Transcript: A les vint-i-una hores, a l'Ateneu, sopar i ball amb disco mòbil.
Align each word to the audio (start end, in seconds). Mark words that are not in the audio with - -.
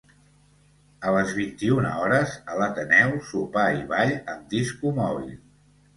A 1.09 1.11
les 1.15 1.33
vint-i-una 1.39 1.91
hores, 2.03 2.33
a 2.53 2.57
l'Ateneu, 2.61 3.13
sopar 3.33 3.67
i 3.83 3.87
ball 3.95 4.17
amb 4.37 4.53
disco 4.55 4.99
mòbil. 5.03 5.37